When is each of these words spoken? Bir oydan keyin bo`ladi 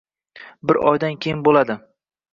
Bir 0.71 0.79
oydan 0.93 1.19
keyin 1.27 1.47
bo`ladi 1.49 1.77